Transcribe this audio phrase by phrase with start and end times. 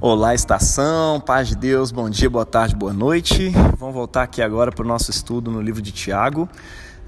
[0.00, 3.48] Olá, estação, paz de Deus, bom dia, boa tarde, boa noite.
[3.78, 6.48] Vamos voltar aqui agora para o nosso estudo no livro de Tiago.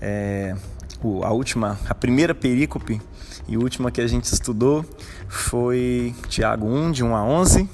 [0.00, 0.56] É,
[1.22, 3.00] a última, a primeira perícope
[3.46, 4.84] e última que a gente estudou
[5.28, 7.68] foi Tiago 1, de 1 a 11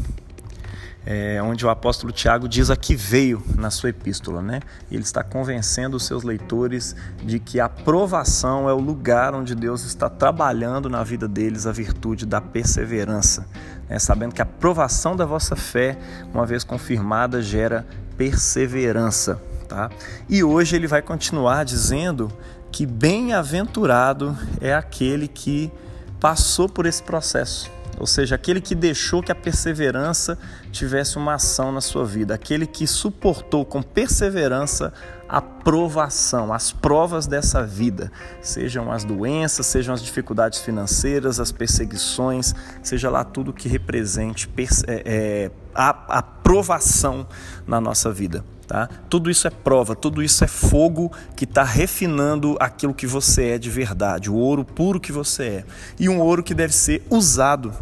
[1.11, 4.61] é, onde o apóstolo Tiago diz a que veio na sua epístola, né?
[4.93, 6.95] Ele está convencendo os seus leitores
[7.25, 11.73] de que a provação é o lugar onde Deus está trabalhando na vida deles a
[11.73, 13.47] virtude da perseverança,
[13.89, 13.99] né?
[13.99, 15.97] sabendo que a provação da vossa fé,
[16.31, 17.87] uma vez confirmada, gera
[18.19, 19.89] perseverança, tá?
[20.29, 22.31] E hoje ele vai continuar dizendo
[22.71, 25.73] que bem-aventurado é aquele que
[26.21, 30.39] passou por esse processo ou seja, aquele que deixou que a perseverança
[30.71, 34.93] tivesse uma ação na sua vida, aquele que suportou com perseverança
[35.29, 42.55] a provação, as provas dessa vida, sejam as doenças, sejam as dificuldades financeiras, as perseguições,
[42.83, 44.49] seja lá tudo que represente
[44.87, 47.27] é, é, a, a provação
[47.67, 48.45] na nossa vida.
[48.67, 48.87] Tá?
[49.09, 53.59] Tudo isso é prova, tudo isso é fogo que está refinando aquilo que você é
[53.59, 55.65] de verdade, o ouro puro que você é.
[55.99, 57.73] E um ouro que deve ser usado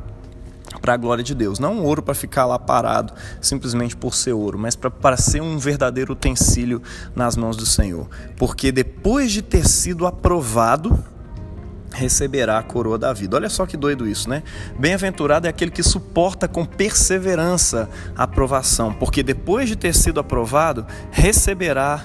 [0.80, 1.58] para a glória de Deus.
[1.58, 5.58] Não um ouro para ficar lá parado simplesmente por ser ouro, mas para ser um
[5.58, 6.82] verdadeiro utensílio
[7.14, 8.08] nas mãos do Senhor.
[8.36, 10.98] Porque depois de ter sido aprovado,
[11.96, 13.36] receberá a coroa da vida.
[13.36, 14.42] Olha só que doido isso, né?
[14.78, 20.86] Bem-aventurado é aquele que suporta com perseverança a aprovação, porque depois de ter sido aprovado,
[21.10, 22.04] receberá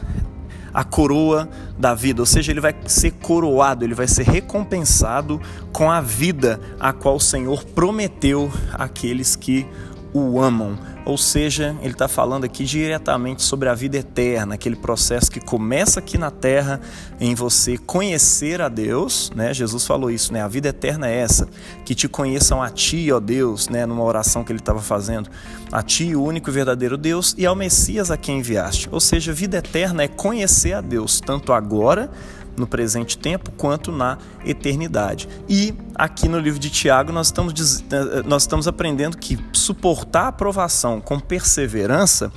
[0.74, 5.42] a coroa da vida, ou seja, ele vai ser coroado, ele vai ser recompensado
[5.72, 9.66] com a vida a qual o Senhor prometeu àqueles que
[10.14, 10.78] o amam.
[11.04, 16.00] Ou seja, ele está falando aqui diretamente sobre a vida eterna, aquele processo que começa
[16.00, 16.80] aqui na terra
[17.20, 19.53] em você conhecer a Deus, né?
[19.53, 20.42] Jesus falou isso, né?
[20.42, 21.48] A vida eterna é essa,
[21.84, 23.86] que te conheçam a Ti, ó Deus, né?
[23.86, 25.30] Numa oração que ele estava fazendo,
[25.72, 28.88] a Ti, o único e verdadeiro Deus, e ao Messias a quem enviaste.
[28.91, 32.12] Ou seja, vida eterna é conhecer a Deus, tanto agora
[32.57, 35.28] no presente tempo quanto na eternidade.
[35.47, 40.28] E aqui no livro de Tiago nós estamos, eh, nós estamos aprendendo que suportar a
[40.28, 42.31] aprovação com perseverança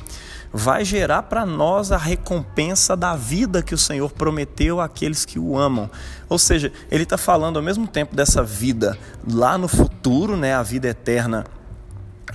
[0.57, 5.59] vai gerar para nós a recompensa da vida que o Senhor prometeu àqueles que o
[5.59, 5.91] amam.
[6.29, 8.97] Ou seja, ele está falando ao mesmo tempo dessa vida
[9.29, 11.45] lá no futuro, né, a vida eterna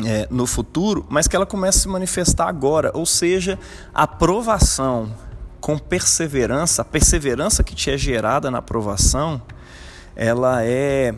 [0.05, 2.91] é, no futuro, mas que ela começa a se manifestar agora.
[2.93, 3.57] Ou seja,
[3.93, 5.13] a aprovação
[5.59, 9.41] com perseverança, a perseverança que te é gerada na aprovação,
[10.15, 11.13] ela é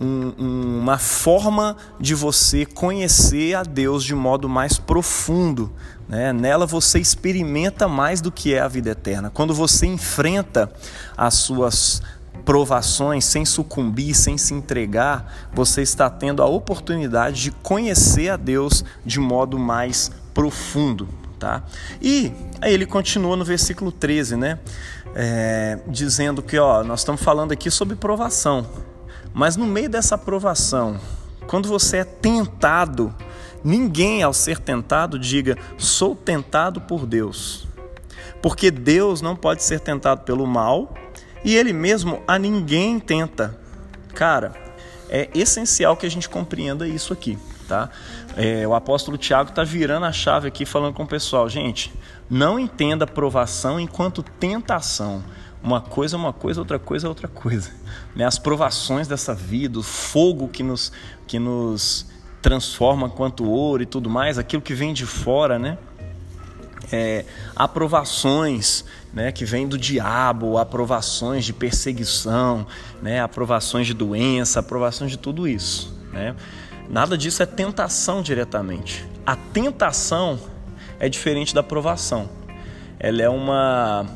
[0.00, 5.72] um, um, uma forma de você conhecer a Deus de modo mais profundo.
[6.08, 6.32] Né?
[6.32, 9.30] Nela você experimenta mais do que é a vida eterna.
[9.30, 10.72] Quando você enfrenta
[11.16, 12.02] as suas
[12.44, 18.84] provações sem sucumbir, sem se entregar, você está tendo a oportunidade de conhecer a Deus
[19.04, 21.08] de modo mais profundo.
[21.44, 21.62] Tá?
[22.00, 24.58] E aí ele continua no versículo 13, né?
[25.14, 28.66] É, dizendo que ó, nós estamos falando aqui sobre provação,
[29.34, 30.98] mas no meio dessa provação,
[31.46, 33.14] quando você é tentado,
[33.62, 37.68] ninguém ao ser tentado diga sou tentado por Deus,
[38.40, 40.94] porque Deus não pode ser tentado pelo mal
[41.44, 43.54] e Ele mesmo a ninguém tenta.
[44.14, 44.54] Cara,
[45.10, 47.90] é essencial que a gente compreenda isso aqui tá?
[48.36, 51.92] É, o apóstolo Tiago está virando a chave aqui, falando com o pessoal, gente,
[52.28, 55.22] não entenda provação enquanto tentação.
[55.62, 57.70] Uma coisa é uma coisa, outra coisa é outra coisa.
[58.14, 58.24] Né?
[58.24, 60.92] As provações dessa vida, o fogo que nos,
[61.26, 62.06] que nos
[62.40, 65.78] transforma quanto ouro e tudo mais, aquilo que vem de fora, né?
[66.92, 67.24] É,
[67.56, 72.66] aprovações né, que vem do diabo, aprovações de perseguição,
[73.00, 75.96] né, aprovações de doença, aprovações de tudo isso.
[76.12, 76.34] Né?
[76.88, 79.06] Nada disso é tentação diretamente.
[79.26, 80.38] A tentação
[80.98, 82.28] é diferente da provação.
[82.98, 84.06] Ela é uma.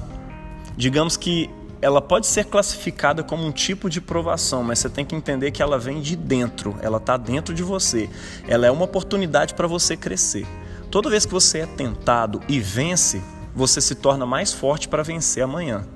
[0.76, 5.14] Digamos que ela pode ser classificada como um tipo de provação, mas você tem que
[5.14, 8.08] entender que ela vem de dentro, ela está dentro de você.
[8.46, 10.46] Ela é uma oportunidade para você crescer.
[10.90, 13.22] Toda vez que você é tentado e vence,
[13.54, 15.86] você se torna mais forte para vencer amanhã.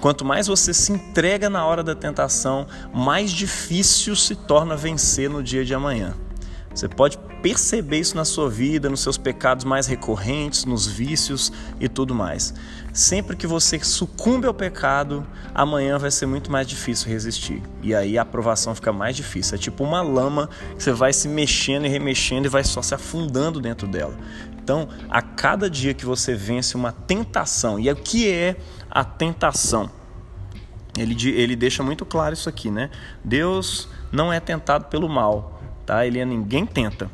[0.00, 5.42] Quanto mais você se entrega na hora da tentação, mais difícil se torna vencer no
[5.42, 6.14] dia de amanhã.
[6.74, 11.88] Você pode perceber isso na sua vida, nos seus pecados mais recorrentes, nos vícios e
[11.88, 12.52] tudo mais.
[12.92, 17.62] Sempre que você sucumbe ao pecado, amanhã vai ser muito mais difícil resistir.
[17.82, 19.54] E aí a aprovação fica mais difícil.
[19.54, 22.94] É tipo uma lama que você vai se mexendo e remexendo e vai só se
[22.94, 24.16] afundando dentro dela.
[24.64, 28.56] Então, a cada dia que você vence uma tentação, e o que é
[28.90, 29.90] a tentação?
[30.96, 32.90] Ele, ele deixa muito claro isso aqui, né?
[33.22, 35.53] Deus não é tentado pelo mal,
[35.84, 36.06] tá?
[36.06, 37.10] Ele ninguém tenta.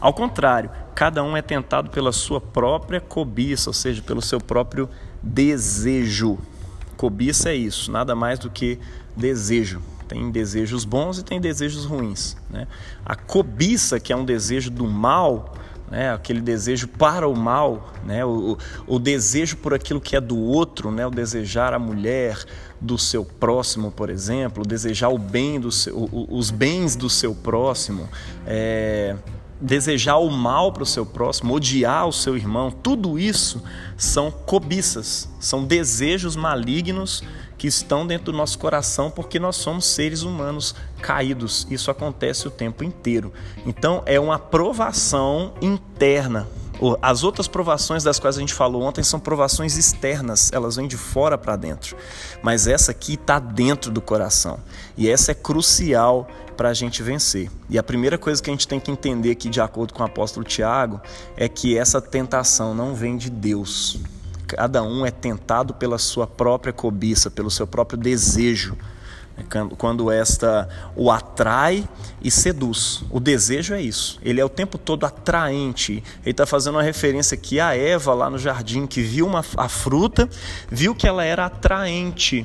[0.00, 4.88] Ao contrário, cada um é tentado pela sua própria cobiça, ou seja, pelo seu próprio
[5.22, 6.38] desejo.
[6.96, 8.78] Cobiça é isso, nada mais do que
[9.16, 9.82] desejo.
[10.08, 12.36] Tem desejos bons e tem desejos ruins.
[12.48, 12.66] Né?
[13.04, 15.54] A cobiça, que é um desejo do mal,
[15.90, 16.12] né?
[16.12, 18.24] aquele desejo para o mal, né?
[18.24, 18.56] o,
[18.86, 21.06] o, desejo por aquilo que é do outro, né?
[21.06, 22.38] o desejar a mulher
[22.80, 28.08] do seu próximo, por exemplo, desejar o bem do seu, os bens do seu próximo,
[28.46, 29.16] é,
[29.60, 33.62] desejar o mal para o seu próximo, odiar o seu irmão, tudo isso
[33.96, 37.22] são cobiças, são desejos malignos
[37.60, 41.66] que estão dentro do nosso coração porque nós somos seres humanos caídos.
[41.70, 43.34] Isso acontece o tempo inteiro.
[43.66, 46.48] Então é uma provação interna.
[47.02, 50.96] As outras provações das quais a gente falou ontem são provações externas, elas vêm de
[50.96, 51.98] fora para dentro.
[52.42, 54.58] Mas essa aqui está dentro do coração.
[54.96, 56.26] E essa é crucial
[56.56, 57.50] para a gente vencer.
[57.68, 60.06] E a primeira coisa que a gente tem que entender aqui, de acordo com o
[60.06, 60.98] apóstolo Tiago,
[61.36, 64.00] é que essa tentação não vem de Deus.
[64.50, 68.76] Cada um é tentado pela sua própria cobiça, pelo seu próprio desejo.
[69.78, 71.88] Quando esta o atrai
[72.20, 73.04] e seduz.
[73.10, 74.18] O desejo é isso.
[74.22, 76.02] Ele é o tempo todo atraente.
[76.22, 79.68] Ele está fazendo uma referência aqui a Eva lá no jardim, que viu uma, a
[79.68, 80.28] fruta,
[80.68, 82.44] viu que ela era atraente.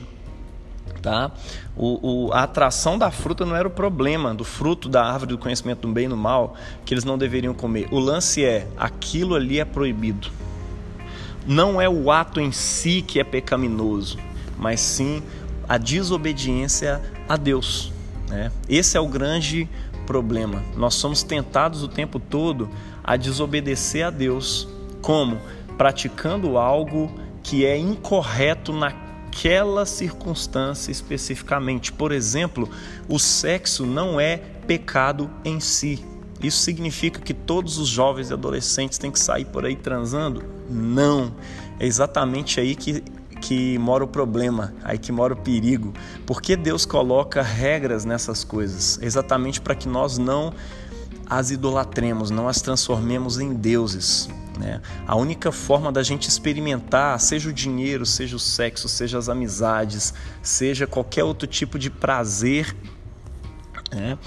[1.01, 1.31] Tá?
[1.75, 5.37] O, o, a atração da fruta não era o problema, do fruto da árvore do
[5.39, 6.55] conhecimento do bem e do mal,
[6.85, 7.87] que eles não deveriam comer.
[7.91, 10.31] O lance é: aquilo ali é proibido
[11.45, 14.17] não é o ato em si que é pecaminoso,
[14.57, 15.21] mas sim
[15.67, 17.91] a desobediência a Deus.
[18.29, 18.51] Né?
[18.67, 19.69] Esse é o grande
[20.05, 20.63] problema.
[20.75, 22.69] Nós somos tentados o tempo todo
[23.03, 24.67] a desobedecer a Deus.
[25.01, 25.39] Como?
[25.77, 27.11] Praticando algo
[27.43, 31.91] que é incorreto naquela circunstância especificamente.
[31.91, 32.69] Por exemplo,
[33.07, 36.03] o sexo não é pecado em si,
[36.47, 40.43] isso significa que todos os jovens e adolescentes têm que sair por aí transando?
[40.69, 41.33] Não.
[41.79, 43.01] É exatamente aí que,
[43.41, 45.93] que mora o problema, aí que mora o perigo.
[46.25, 48.99] Porque Deus coloca regras nessas coisas?
[49.01, 50.53] Exatamente para que nós não
[51.27, 54.29] as idolatremos, não as transformemos em deuses.
[54.59, 54.81] Né?
[55.05, 60.13] A única forma da gente experimentar, seja o dinheiro, seja o sexo, seja as amizades,
[60.41, 62.75] seja qualquer outro tipo de prazer,
[63.91, 64.17] né?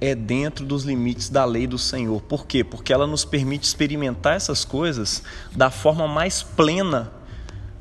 [0.00, 2.20] É dentro dos limites da lei do Senhor.
[2.22, 2.62] Por quê?
[2.62, 5.22] Porque ela nos permite experimentar essas coisas
[5.54, 7.12] da forma mais plena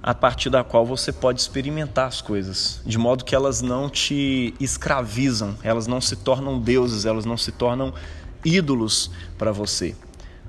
[0.01, 4.53] a partir da qual você pode experimentar as coisas, de modo que elas não te
[4.59, 7.93] escravizam, elas não se tornam deuses, elas não se tornam
[8.45, 9.95] ídolos para você.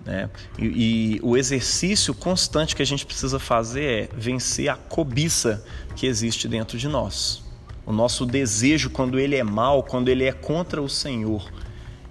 [0.05, 0.31] Né?
[0.59, 5.65] E, e o exercício constante que a gente precisa fazer é vencer a cobiça
[5.97, 7.43] que existe dentro de nós.
[7.89, 11.51] O nosso desejo, quando ele é mal, quando ele é contra o Senhor,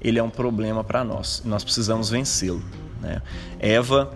[0.01, 1.43] ele é um problema para nós.
[1.45, 2.63] Nós precisamos vencê-lo.
[2.99, 3.21] Né?
[3.59, 4.11] Eva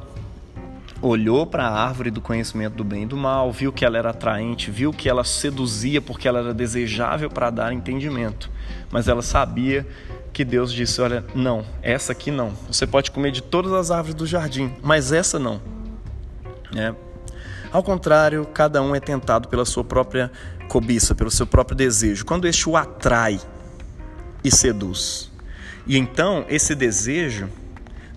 [1.04, 4.10] olhou para a árvore do conhecimento do bem e do mal, viu que ela era
[4.10, 8.50] atraente, viu que ela seduzia porque ela era desejável para dar entendimento.
[8.90, 9.86] Mas ela sabia
[10.34, 12.54] que Deus disse: Olha, não, essa aqui não.
[12.72, 15.62] Você pode comer de todas as árvores do jardim, mas essa não.
[16.76, 16.92] É.
[17.72, 20.32] Ao contrário, cada um é tentado pela sua própria
[20.72, 23.42] cobiça, pelo seu próprio desejo, quando este o atrai
[24.42, 25.30] e seduz.
[25.86, 27.50] E então esse desejo,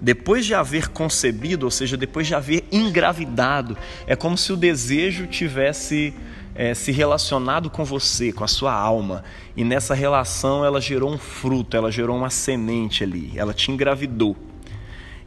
[0.00, 5.26] depois de haver concebido, ou seja, depois de haver engravidado, é como se o desejo
[5.26, 6.14] tivesse
[6.54, 9.25] é, se relacionado com você, com a sua alma.
[9.56, 14.37] E nessa relação ela gerou um fruto, ela gerou uma semente ali, ela te engravidou.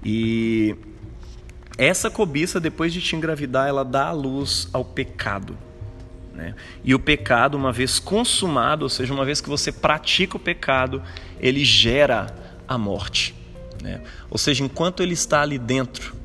[0.01, 0.77] E
[1.77, 5.66] essa cobiça, depois de te engravidar, ela dá a luz ao pecado.
[6.37, 6.53] Né?
[6.83, 11.01] E o pecado, uma vez consumado, ou seja, uma vez que você pratica o pecado,
[11.39, 12.27] ele gera
[12.67, 13.33] a morte.
[13.81, 14.01] Né?
[14.29, 16.15] Ou seja, enquanto ele está ali dentro,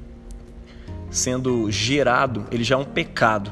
[1.10, 3.50] sendo gerado, ele já é um pecado.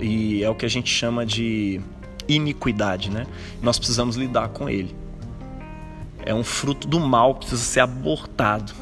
[0.00, 1.78] E é o que a gente chama de
[2.26, 3.10] iniquidade.
[3.10, 3.26] Né?
[3.60, 4.96] Nós precisamos lidar com ele.
[6.24, 8.72] É um fruto do mal, precisa ser abortado.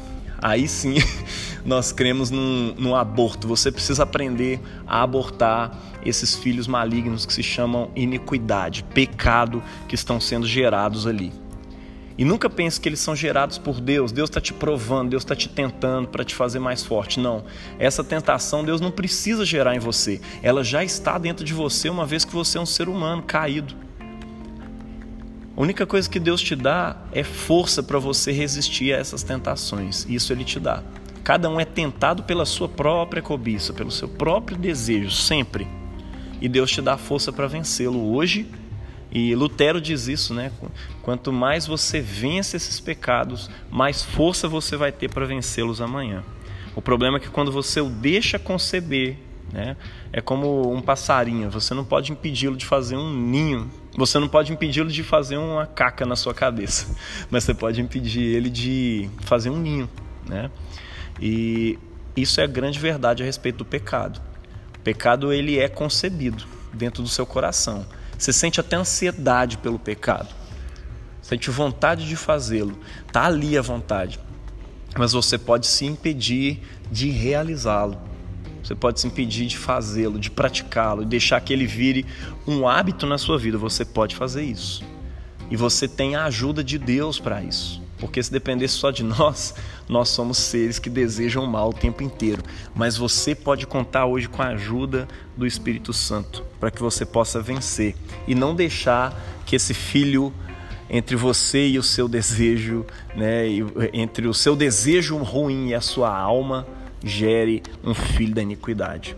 [0.41, 0.95] Aí sim
[1.65, 3.49] nós cremos num, num aborto.
[3.49, 10.19] Você precisa aprender a abortar esses filhos malignos que se chamam iniquidade, pecado que estão
[10.19, 11.31] sendo gerados ali.
[12.17, 14.11] E nunca pense que eles são gerados por Deus.
[14.11, 17.19] Deus está te provando, Deus está te tentando para te fazer mais forte.
[17.19, 17.43] Não.
[17.79, 20.21] Essa tentação Deus não precisa gerar em você.
[20.43, 23.75] Ela já está dentro de você uma vez que você é um ser humano caído.
[25.57, 30.05] A única coisa que Deus te dá é força para você resistir a essas tentações.
[30.07, 30.83] Isso Ele te dá.
[31.23, 35.67] Cada um é tentado pela sua própria cobiça, pelo seu próprio desejo, sempre.
[36.41, 38.49] E Deus te dá força para vencê-lo hoje
[39.11, 40.51] E Lutero diz isso, né?
[41.01, 46.23] Quanto mais você vence esses pecados, mais força você vai ter para vencê-los amanhã.
[46.75, 49.17] O problema é que quando você o deixa conceber,
[49.51, 49.75] né?
[50.13, 54.53] É como um passarinho, você não pode impedi-lo de fazer um ninho, você não pode
[54.53, 56.95] impedi-lo de fazer uma caca na sua cabeça,
[57.29, 59.89] mas você pode impedir ele de fazer um ninho,
[60.25, 60.49] né?
[61.21, 61.77] E
[62.15, 64.21] isso é a grande verdade a respeito do pecado.
[64.83, 67.85] Pecado ele é concebido dentro do seu coração.
[68.17, 70.29] Você sente até ansiedade pelo pecado.
[71.21, 72.77] Sente vontade de fazê-lo.
[73.07, 74.19] Está ali a vontade.
[74.97, 76.61] Mas você pode se impedir
[76.91, 77.97] de realizá-lo.
[78.63, 82.05] Você pode se impedir de fazê-lo, de praticá-lo, deixar que ele vire
[82.45, 83.57] um hábito na sua vida.
[83.57, 84.83] Você pode fazer isso.
[85.49, 87.81] E você tem a ajuda de Deus para isso.
[88.01, 89.53] Porque se dependesse só de nós,
[89.87, 92.41] nós somos seres que desejam mal o tempo inteiro.
[92.73, 97.39] Mas você pode contar hoje com a ajuda do Espírito Santo para que você possa
[97.39, 97.95] vencer
[98.27, 99.15] e não deixar
[99.45, 100.33] que esse filho
[100.89, 103.45] entre você e o seu desejo, né,
[103.93, 106.67] entre o seu desejo ruim e a sua alma,
[107.01, 109.15] gere um filho da iniquidade.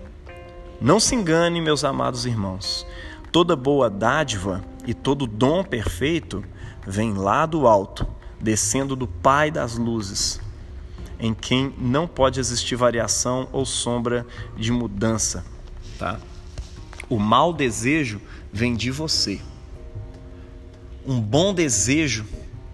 [0.79, 2.85] Não se engane, meus amados irmãos.
[3.31, 6.43] Toda boa dádiva e todo dom perfeito
[6.85, 8.05] vem lá do alto
[8.43, 10.39] descendo do Pai das luzes,
[11.17, 15.45] em quem não pode existir variação ou sombra de mudança,
[15.97, 16.19] tá?
[17.09, 18.19] O mau desejo
[18.51, 19.39] vem de você.
[21.05, 22.25] Um bom desejo,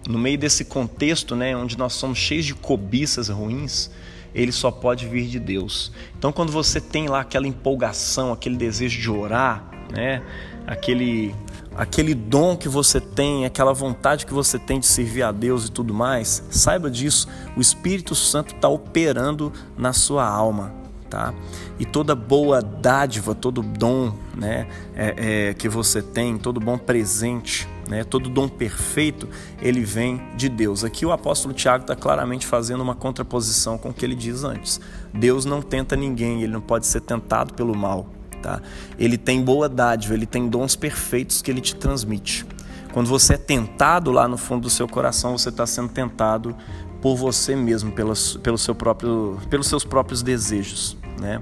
[0.08, 3.90] no meio desse contexto, né, onde nós somos cheios de cobiças ruins,
[4.34, 5.92] ele só pode vir de Deus.
[6.18, 10.22] Então, quando você tem lá aquela empolgação, aquele desejo de orar, né,
[10.66, 11.34] aquele
[11.80, 15.72] aquele dom que você tem, aquela vontade que você tem de servir a Deus e
[15.72, 20.74] tudo mais, saiba disso, o Espírito Santo está operando na sua alma.
[21.08, 21.32] Tá?
[21.78, 27.66] E toda boa dádiva, todo dom né, é, é, que você tem, todo bom presente,
[27.88, 29.26] né, todo dom perfeito,
[29.60, 30.84] ele vem de Deus.
[30.84, 34.78] Aqui o apóstolo Tiago está claramente fazendo uma contraposição com o que ele diz antes.
[35.14, 38.19] Deus não tenta ninguém, ele não pode ser tentado pelo mal.
[38.42, 38.60] Tá?
[38.98, 42.46] Ele tem boa dádiva, ele tem dons perfeitos que ele te transmite.
[42.92, 46.56] Quando você é tentado lá no fundo do seu coração, você está sendo tentado
[47.00, 50.96] por você mesmo, pelo, seu próprio, pelos seus próprios desejos.
[51.20, 51.40] Né?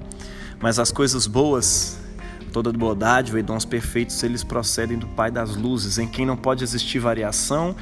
[0.61, 1.99] Mas as coisas boas,
[2.53, 6.37] toda boa dádiva e dons perfeitos, eles procedem do Pai das luzes, em quem não
[6.37, 7.75] pode existir variação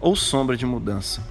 [0.00, 1.22] ou sombra de mudança.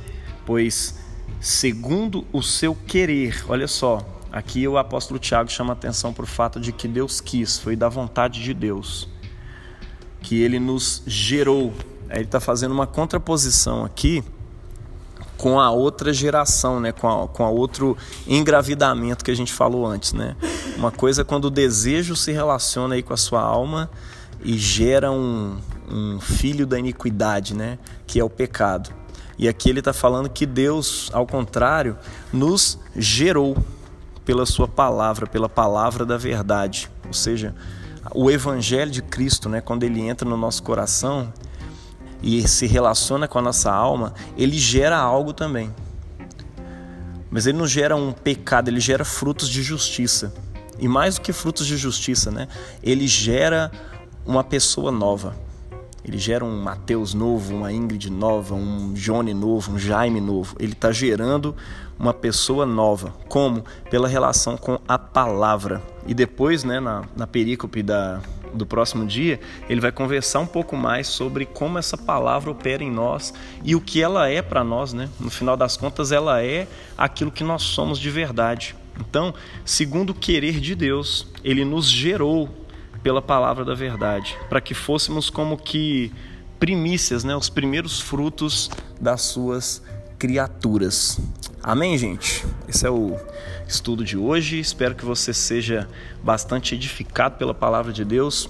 [0.45, 0.97] Pois,
[1.39, 3.99] segundo o seu querer, olha só,
[4.31, 7.89] Aqui o apóstolo Tiago chama atenção para o fato de que Deus quis, foi da
[7.89, 9.09] vontade de Deus,
[10.21, 11.73] que ele nos gerou.
[12.09, 14.23] Ele está fazendo uma contraposição aqui
[15.37, 16.91] com a outra geração, né?
[16.91, 20.13] com, a, com a outro engravidamento que a gente falou antes.
[20.13, 20.35] Né?
[20.77, 23.89] Uma coisa é quando o desejo se relaciona aí com a sua alma
[24.43, 25.57] e gera um,
[25.89, 27.79] um filho da iniquidade, né?
[28.07, 28.93] que é o pecado.
[29.37, 31.97] E aqui ele está falando que Deus, ao contrário,
[32.31, 33.57] nos gerou
[34.25, 36.89] pela sua palavra, pela palavra da verdade.
[37.05, 37.55] Ou seja,
[38.13, 41.31] o evangelho de Cristo, né, quando ele entra no nosso coração
[42.21, 45.73] e se relaciona com a nossa alma, ele gera algo também.
[47.29, 50.33] Mas ele não gera um pecado, ele gera frutos de justiça.
[50.77, 52.47] E mais do que frutos de justiça, né?
[52.83, 53.71] Ele gera
[54.25, 55.35] uma pessoa nova.
[56.03, 60.55] Ele gera um Mateus novo, uma Ingrid nova, um Johnny novo, um Jaime novo.
[60.59, 61.55] Ele está gerando
[61.99, 63.13] uma pessoa nova.
[63.29, 63.63] Como?
[63.89, 65.81] Pela relação com a palavra.
[66.07, 68.19] E depois, né, na, na perícope da,
[68.51, 69.39] do próximo dia,
[69.69, 73.81] ele vai conversar um pouco mais sobre como essa palavra opera em nós e o
[73.81, 74.93] que ela é para nós.
[74.93, 75.07] Né?
[75.19, 76.67] No final das contas, ela é
[76.97, 78.75] aquilo que nós somos de verdade.
[78.99, 82.49] Então, segundo o querer de Deus, ele nos gerou
[83.03, 86.11] pela palavra da verdade, para que fôssemos como que
[86.59, 89.81] primícias, né, os primeiros frutos das suas
[90.19, 91.19] criaturas.
[91.63, 92.45] Amém, gente?
[92.67, 93.17] Esse é o
[93.67, 94.59] estudo de hoje.
[94.59, 95.89] Espero que você seja
[96.23, 98.47] bastante edificado pela palavra de Deus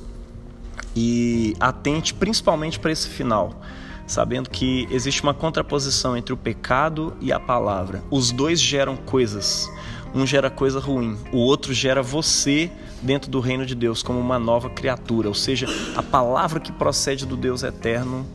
[0.95, 3.61] e atente principalmente para esse final,
[4.05, 8.03] sabendo que existe uma contraposição entre o pecado e a palavra.
[8.11, 9.69] Os dois geram coisas.
[10.13, 12.69] Um gera coisa ruim, o outro gera você
[13.01, 15.29] dentro do reino de Deus como uma nova criatura.
[15.29, 18.25] Ou seja, a palavra que procede do Deus eterno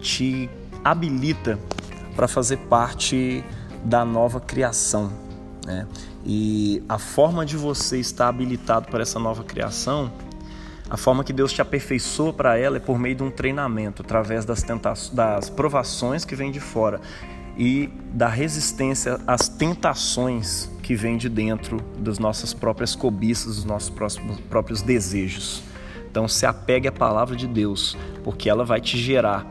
[0.00, 0.48] te
[0.82, 1.58] habilita
[2.16, 3.44] para fazer parte
[3.84, 5.12] da nova criação.
[5.66, 5.86] Né?
[6.24, 10.10] E a forma de você estar habilitado para essa nova criação,
[10.88, 14.44] a forma que Deus te aperfeiçoa para ela é por meio de um treinamento, através
[14.44, 14.64] das,
[15.12, 17.00] das provações que vêm de fora
[17.58, 23.90] e da resistência às tentações que vêm de dentro das nossas próprias cobiças, dos nossos
[24.50, 25.62] próprios desejos.
[26.10, 29.46] Então se apegue à palavra de Deus, porque ela vai te gerar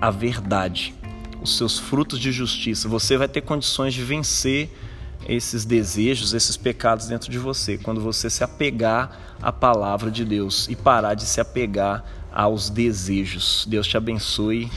[0.00, 0.94] a verdade,
[1.42, 2.88] os seus frutos de justiça.
[2.88, 4.70] Você vai ter condições de vencer
[5.26, 10.68] esses desejos, esses pecados dentro de você, quando você se apegar à palavra de Deus
[10.68, 13.66] e parar de se apegar aos desejos.
[13.66, 14.70] Deus te abençoe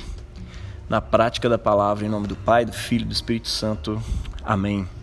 [0.88, 4.02] na prática da palavra, em nome do Pai, do Filho e do Espírito Santo.
[4.44, 4.99] Amém.